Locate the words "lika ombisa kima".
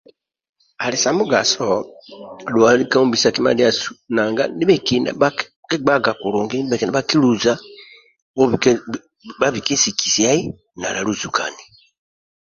2.79-3.51